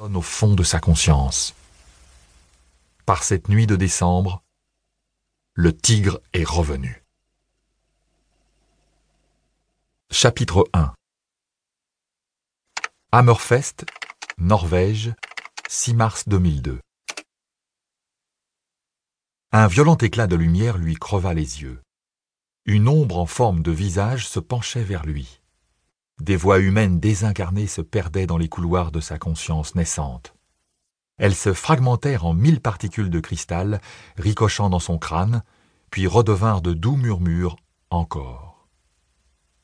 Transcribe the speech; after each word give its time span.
au 0.00 0.22
fond 0.22 0.54
de 0.54 0.62
sa 0.62 0.80
conscience. 0.80 1.54
Par 3.04 3.22
cette 3.22 3.48
nuit 3.48 3.66
de 3.66 3.76
décembre, 3.76 4.42
le 5.54 5.76
tigre 5.76 6.20
est 6.32 6.44
revenu. 6.44 7.04
Chapitre 10.10 10.64
1 10.72 10.94
Hammerfest, 13.12 13.84
Norvège, 14.38 15.12
6 15.68 15.94
mars 15.94 16.28
2002 16.28 16.80
Un 19.52 19.66
violent 19.66 19.96
éclat 19.96 20.26
de 20.26 20.36
lumière 20.36 20.78
lui 20.78 20.94
creva 20.94 21.34
les 21.34 21.62
yeux. 21.62 21.82
Une 22.64 22.88
ombre 22.88 23.18
en 23.18 23.26
forme 23.26 23.62
de 23.62 23.70
visage 23.70 24.26
se 24.28 24.40
penchait 24.40 24.84
vers 24.84 25.04
lui. 25.04 25.39
Des 26.20 26.36
voix 26.36 26.58
humaines 26.58 27.00
désincarnées 27.00 27.66
se 27.66 27.80
perdaient 27.80 28.26
dans 28.26 28.36
les 28.36 28.48
couloirs 28.48 28.92
de 28.92 29.00
sa 29.00 29.18
conscience 29.18 29.74
naissante. 29.74 30.34
Elles 31.16 31.34
se 31.34 31.54
fragmentèrent 31.54 32.26
en 32.26 32.34
mille 32.34 32.60
particules 32.60 33.08
de 33.08 33.20
cristal, 33.20 33.80
ricochant 34.18 34.68
dans 34.68 34.80
son 34.80 34.98
crâne, 34.98 35.42
puis 35.90 36.06
redevinrent 36.06 36.60
de 36.60 36.74
doux 36.74 36.96
murmures 36.96 37.56
encore. 37.88 38.68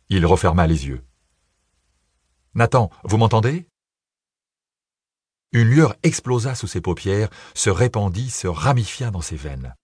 Il 0.09 0.25
referma 0.25 0.67
les 0.67 0.87
yeux. 0.87 1.05
Nathan, 2.55 2.91
vous 3.05 3.19
m'entendez? 3.19 3.69
Une 5.53 5.69
lueur 5.69 5.95
explosa 6.03 6.55
sous 6.55 6.67
ses 6.67 6.81
paupières, 6.81 7.29
se 7.55 7.69
répandit, 7.69 8.31
se 8.31 8.47
ramifia 8.47 9.11
dans 9.11 9.21
ses 9.21 9.37
veines. 9.37 9.75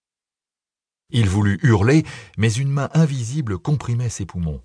Il 1.11 1.29
voulut 1.29 1.61
hurler, 1.63 2.05
mais 2.39 2.51
une 2.51 2.71
main 2.71 2.89
invisible 2.95 3.59
comprimait 3.59 4.09
ses 4.09 4.25
poumons. 4.25 4.63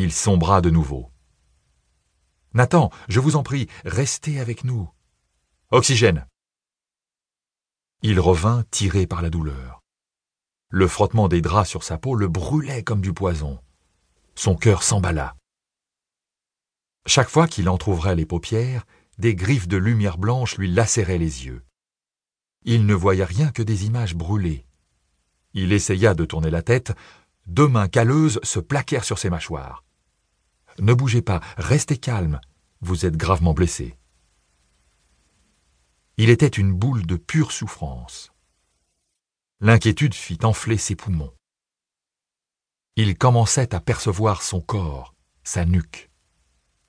Il 0.00 0.12
sombra 0.12 0.60
de 0.60 0.70
nouveau. 0.70 1.10
Nathan, 2.54 2.90
je 3.08 3.18
vous 3.18 3.34
en 3.34 3.42
prie, 3.42 3.66
restez 3.84 4.38
avec 4.38 4.62
nous. 4.62 4.88
Oxygène. 5.72 6.24
Il 8.02 8.20
revint 8.20 8.62
tiré 8.70 9.08
par 9.08 9.22
la 9.22 9.28
douleur. 9.28 9.82
Le 10.68 10.86
frottement 10.86 11.26
des 11.26 11.40
draps 11.40 11.68
sur 11.68 11.82
sa 11.82 11.98
peau 11.98 12.14
le 12.14 12.28
brûlait 12.28 12.84
comme 12.84 13.00
du 13.00 13.12
poison. 13.12 13.58
Son 14.36 14.54
cœur 14.54 14.84
s'emballa. 14.84 15.34
Chaque 17.04 17.28
fois 17.28 17.48
qu'il 17.48 17.68
entr'ouvrait 17.68 18.14
les 18.14 18.24
paupières, 18.24 18.86
des 19.18 19.34
griffes 19.34 19.66
de 19.66 19.78
lumière 19.78 20.16
blanche 20.16 20.58
lui 20.58 20.70
lacéraient 20.70 21.18
les 21.18 21.46
yeux. 21.46 21.64
Il 22.64 22.86
ne 22.86 22.94
voyait 22.94 23.24
rien 23.24 23.50
que 23.50 23.62
des 23.62 23.86
images 23.86 24.14
brûlées. 24.14 24.64
Il 25.54 25.72
essaya 25.72 26.14
de 26.14 26.24
tourner 26.24 26.50
la 26.50 26.62
tête, 26.62 26.92
deux 27.46 27.66
mains 27.66 27.88
calleuses 27.88 28.38
se 28.44 28.60
plaquèrent 28.60 29.04
sur 29.04 29.18
ses 29.18 29.28
mâchoires. 29.28 29.82
Ne 30.78 30.94
bougez 30.94 31.22
pas, 31.22 31.40
restez 31.56 31.96
calme, 31.96 32.40
vous 32.80 33.04
êtes 33.04 33.16
gravement 33.16 33.54
blessé. 33.54 33.98
Il 36.16 36.30
était 36.30 36.46
une 36.46 36.72
boule 36.72 37.06
de 37.06 37.16
pure 37.16 37.52
souffrance. 37.52 38.32
L'inquiétude 39.60 40.14
fit 40.14 40.38
enfler 40.44 40.76
ses 40.76 40.94
poumons. 40.94 41.32
Il 42.96 43.16
commençait 43.16 43.74
à 43.74 43.80
percevoir 43.80 44.42
son 44.42 44.60
corps, 44.60 45.14
sa 45.44 45.64
nuque. 45.64 46.10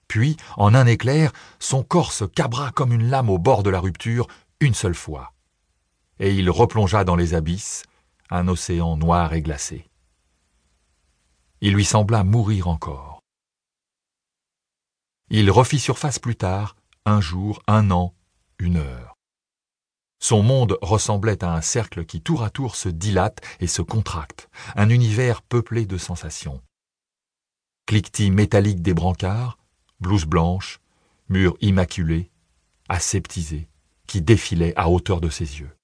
Puis, 0.08 0.38
en 0.58 0.74
un 0.74 0.88
éclair, 0.88 1.32
son 1.60 1.84
corps 1.84 2.12
se 2.12 2.26
cabra 2.26 2.72
comme 2.72 2.92
une 2.92 3.10
lame 3.10 3.30
au 3.30 3.38
bord 3.38 3.64
de 3.64 3.70
la 3.70 3.80
rupture 3.80 4.28
une 4.60 4.74
seule 4.74 4.96
fois. 4.96 5.34
Et 6.20 6.34
il 6.34 6.50
replongea 6.50 7.04
dans 7.04 7.16
les 7.16 7.34
abysses, 7.34 7.84
un 8.30 8.48
océan 8.48 8.98
noir 8.98 9.34
et 9.34 9.42
glacé. 9.42 9.90
Il 11.62 11.74
lui 11.74 11.86
sembla 11.86 12.24
mourir 12.24 12.68
encore. 12.68 13.19
Il 15.32 15.52
refit 15.52 15.78
surface 15.78 16.18
plus 16.18 16.36
tard, 16.36 16.76
un 17.06 17.22
jour, 17.22 17.62
un 17.68 17.92
an, 17.92 18.16
une 18.58 18.78
heure. 18.78 19.16
Son 20.20 20.42
monde 20.42 20.78
ressemblait 20.82 21.44
à 21.44 21.54
un 21.54 21.62
cercle 21.62 22.06
qui 22.06 22.22
tour 22.22 22.44
à 22.44 22.50
tour 22.50 22.76
se 22.76 22.90
dilate 22.90 23.40
et 23.60 23.68
se 23.68 23.84
contracte, 23.84 24.50
un 24.76 24.90
univers 24.90 25.44
peuplé 25.44 25.86
de 25.86 25.98
sensations. 25.98 26.62
Cliquetis 27.86 28.32
métallique 28.32 28.82
des 28.82 28.96
brancards, 28.96 29.60
blouse 30.00 30.26
blanche, 30.26 30.80
murs 31.30 31.58
immaculés, 31.62 32.32
aseptisés, 32.90 33.70
qui 34.08 34.22
défilaient 34.22 34.74
à 34.78 34.90
hauteur 34.90 35.22
de 35.22 35.30
ses 35.30 35.60
yeux. 35.60 35.76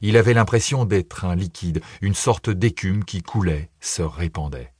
Il 0.00 0.16
avait 0.16 0.34
l'impression 0.34 0.84
d'être 0.84 1.24
un 1.24 1.36
liquide, 1.36 1.80
une 2.00 2.14
sorte 2.14 2.50
d'écume 2.50 3.04
qui 3.04 3.22
coulait, 3.22 3.70
se 3.80 4.02
répandait. 4.02 4.74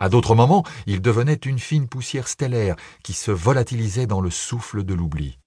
À 0.00 0.08
d'autres 0.08 0.34
moments, 0.34 0.64
il 0.86 1.02
devenait 1.02 1.34
une 1.34 1.58
fine 1.58 1.88
poussière 1.88 2.28
stellaire 2.28 2.76
qui 3.02 3.12
se 3.12 3.30
volatilisait 3.30 4.06
dans 4.06 4.20
le 4.20 4.30
souffle 4.30 4.84
de 4.84 4.94
l'oubli. 4.94 5.38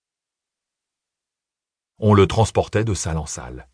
On 1.99 2.13
le 2.13 2.27
transportait 2.27 2.83
de 2.83 2.93
salle 2.93 3.17
en 3.17 3.25
salle. 3.25 3.67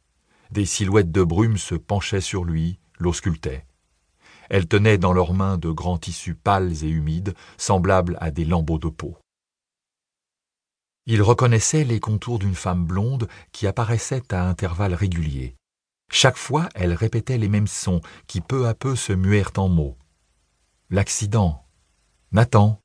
Des 0.52 0.66
silhouettes 0.66 1.12
de 1.12 1.24
brume 1.24 1.58
se 1.58 1.76
penchaient 1.76 2.22
sur 2.22 2.44
lui, 2.44 2.80
l'auscultaient. 3.00 3.66
Elles 4.50 4.68
tenaient 4.68 4.98
dans 4.98 5.14
leurs 5.14 5.34
mains 5.34 5.58
de 5.58 5.70
grands 5.70 5.98
tissus 5.98 6.36
pâles 6.36 6.84
et 6.84 6.90
humides, 6.90 7.34
semblables 7.58 8.18
à 8.22 8.32
des 8.32 8.46
lambeaux 8.46 8.80
de 8.80 8.90
peau. 8.90 9.18
Il 11.06 11.22
reconnaissait 11.22 11.86
les 11.86 12.00
contours 12.00 12.38
d'une 12.38 12.56
femme 12.56 12.86
blonde 12.86 13.28
qui 13.52 13.66
apparaissait 13.66 14.34
à 14.34 14.48
intervalles 14.48 14.94
réguliers. 14.94 15.56
Chaque 16.12 16.38
fois, 16.38 16.70
elle 16.76 16.94
répétait 16.94 17.38
les 17.38 17.50
mêmes 17.50 17.68
sons 17.68 18.02
qui 18.28 18.42
peu 18.42 18.68
à 18.68 18.74
peu 18.74 18.96
se 18.96 19.14
muèrent 19.14 19.54
en 19.58 19.70
mots. 19.70 19.98
L'accident. 20.90 21.66
Nathan. 22.32 22.80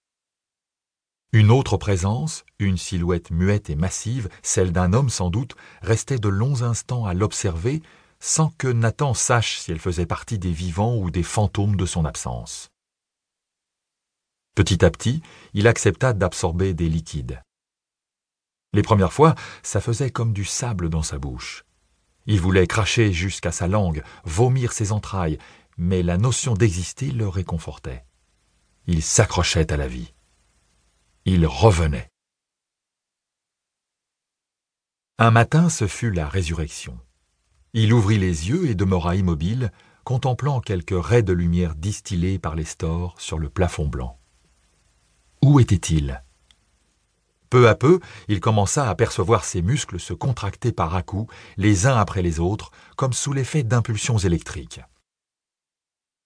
Une 1.30 1.52
autre 1.52 1.76
présence, 1.76 2.44
une 2.58 2.76
silhouette 2.76 3.30
muette 3.30 3.70
et 3.70 3.76
massive, 3.76 4.28
celle 4.42 4.72
d'un 4.72 4.92
homme 4.92 5.08
sans 5.08 5.30
doute, 5.30 5.54
restait 5.82 6.18
de 6.18 6.28
longs 6.28 6.62
instants 6.62 7.06
à 7.06 7.14
l'observer, 7.14 7.80
sans 8.18 8.50
que 8.58 8.66
Nathan 8.66 9.14
sache 9.14 9.58
si 9.58 9.70
elle 9.70 9.78
faisait 9.78 10.04
partie 10.04 10.40
des 10.40 10.50
vivants 10.50 10.96
ou 10.96 11.12
des 11.12 11.22
fantômes 11.22 11.76
de 11.76 11.86
son 11.86 12.04
absence. 12.04 12.70
Petit 14.56 14.84
à 14.84 14.90
petit, 14.90 15.22
il 15.54 15.68
accepta 15.68 16.12
d'absorber 16.12 16.74
des 16.74 16.88
liquides. 16.88 17.40
Les 18.72 18.82
premières 18.82 19.12
fois, 19.12 19.36
ça 19.62 19.80
faisait 19.80 20.10
comme 20.10 20.32
du 20.32 20.44
sable 20.44 20.88
dans 20.88 21.04
sa 21.04 21.18
bouche. 21.18 21.64
Il 22.26 22.40
voulait 22.40 22.66
cracher 22.66 23.12
jusqu'à 23.12 23.52
sa 23.52 23.66
langue, 23.68 24.02
vomir 24.24 24.72
ses 24.72 24.90
entrailles, 24.92 25.38
mais 25.76 26.02
la 26.02 26.18
notion 26.18 26.54
d'exister 26.54 27.10
le 27.10 27.28
réconfortait. 27.28 28.04
Il 28.86 29.02
s'accrochait 29.02 29.72
à 29.72 29.76
la 29.76 29.88
vie. 29.88 30.12
Il 31.24 31.46
revenait. 31.46 32.08
Un 35.18 35.30
matin, 35.30 35.68
ce 35.68 35.86
fut 35.86 36.10
la 36.10 36.28
résurrection. 36.28 36.98
Il 37.74 37.92
ouvrit 37.92 38.18
les 38.18 38.48
yeux 38.48 38.68
et 38.68 38.74
demeura 38.74 39.14
immobile, 39.14 39.72
contemplant 40.04 40.60
quelques 40.60 41.00
raies 41.00 41.22
de 41.22 41.32
lumière 41.32 41.74
distillées 41.74 42.38
par 42.38 42.56
les 42.56 42.64
stores 42.64 43.20
sur 43.20 43.38
le 43.38 43.48
plafond 43.48 43.86
blanc. 43.86 44.18
Où 45.42 45.60
était-il? 45.60 46.22
Peu 47.50 47.68
à 47.68 47.74
peu, 47.74 48.00
il 48.28 48.40
commença 48.40 48.88
à 48.88 48.94
percevoir 48.94 49.44
ses 49.44 49.62
muscles 49.62 50.00
se 50.00 50.14
contracter 50.14 50.72
par 50.72 50.94
à-coups, 50.94 51.32
les 51.56 51.86
uns 51.86 51.96
après 51.96 52.22
les 52.22 52.40
autres, 52.40 52.70
comme 52.96 53.12
sous 53.12 53.32
l'effet 53.32 53.62
d'impulsions 53.62 54.18
électriques. 54.18 54.80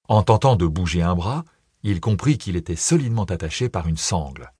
En 0.08 0.22
tentant 0.22 0.56
de 0.56 0.66
bouger 0.66 1.02
un 1.02 1.14
bras, 1.14 1.44
il 1.82 2.00
comprit 2.00 2.38
qu'il 2.38 2.56
était 2.56 2.76
solidement 2.76 3.24
attaché 3.24 3.68
par 3.68 3.88
une 3.88 3.96
sangle. 3.96 4.52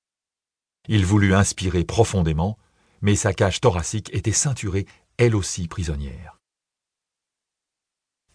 Il 0.88 1.04
voulut 1.04 1.34
inspirer 1.34 1.84
profondément, 1.84 2.58
mais 3.00 3.16
sa 3.16 3.32
cage 3.32 3.60
thoracique 3.60 4.12
était 4.12 4.32
ceinturée, 4.32 4.86
elle 5.18 5.34
aussi 5.34 5.68
prisonnière. 5.68 6.40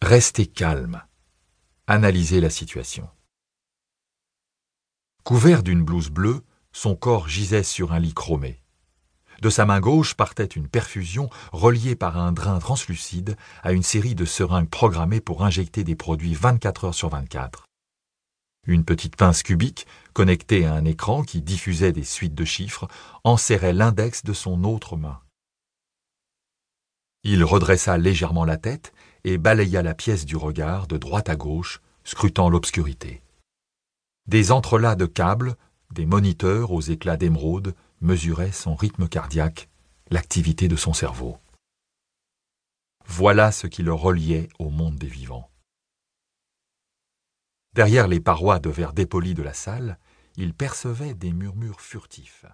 Restez 0.01 0.47
calme. 0.47 1.03
Analysez 1.87 2.41
la 2.41 2.49
situation. 2.49 3.09
Couvert 5.23 5.63
d'une 5.63 5.83
blouse 5.83 6.09
bleue, 6.09 6.43
son 6.71 6.95
corps 6.95 7.27
gisait 7.27 7.63
sur 7.63 7.91
un 7.91 7.99
lit 7.99 8.13
chromé. 8.13 8.60
De 9.41 9.49
sa 9.49 9.65
main 9.65 9.79
gauche 9.79 10.13
partait 10.13 10.45
une 10.45 10.67
perfusion 10.67 11.29
reliée 11.51 11.95
par 11.95 12.17
un 12.17 12.31
drain 12.31 12.59
translucide 12.59 13.35
à 13.63 13.71
une 13.71 13.81
série 13.81 14.13
de 14.13 14.23
seringues 14.23 14.69
programmées 14.69 15.19
pour 15.19 15.43
injecter 15.43 15.83
des 15.83 15.95
produits 15.95 16.35
24 16.35 16.85
heures 16.85 16.93
sur 16.93 17.09
24. 17.09 17.65
Une 18.67 18.85
petite 18.85 19.15
pince 19.15 19.41
cubique, 19.41 19.87
connectée 20.13 20.65
à 20.65 20.75
un 20.75 20.85
écran 20.85 21.23
qui 21.23 21.41
diffusait 21.41 21.91
des 21.91 22.03
suites 22.03 22.35
de 22.35 22.45
chiffres, 22.45 22.87
enserrait 23.23 23.73
l'index 23.73 24.23
de 24.23 24.33
son 24.33 24.63
autre 24.63 24.95
main. 24.95 25.19
Il 27.23 27.43
redressa 27.43 27.97
légèrement 27.97 28.45
la 28.45 28.57
tête 28.57 28.93
et 29.23 29.39
balaya 29.39 29.81
la 29.81 29.95
pièce 29.95 30.25
du 30.25 30.35
regard 30.35 30.85
de 30.85 30.97
droite 30.97 31.29
à 31.29 31.35
gauche, 31.35 31.81
scrutant 32.03 32.49
l'obscurité. 32.49 33.23
Des 34.27 34.51
entrelacs 34.51 34.99
de 34.99 35.07
câbles, 35.07 35.55
des 35.91 36.05
moniteurs 36.05 36.71
aux 36.71 36.81
éclats 36.81 37.17
d'émeraude, 37.17 37.73
mesurait 38.01 38.51
son 38.51 38.75
rythme 38.75 39.07
cardiaque, 39.07 39.69
l'activité 40.09 40.67
de 40.67 40.75
son 40.75 40.93
cerveau. 40.93 41.37
Voilà 43.05 43.51
ce 43.51 43.67
qui 43.67 43.83
le 43.83 43.93
reliait 43.93 44.49
au 44.59 44.69
monde 44.69 44.97
des 44.97 45.07
vivants. 45.07 45.49
Derrière 47.73 48.07
les 48.07 48.19
parois 48.19 48.59
de 48.59 48.69
verre 48.69 48.93
dépoli 48.93 49.33
de 49.33 49.43
la 49.43 49.53
salle, 49.53 49.97
il 50.35 50.53
percevait 50.53 51.13
des 51.13 51.31
murmures 51.31 51.81
furtifs. 51.81 52.45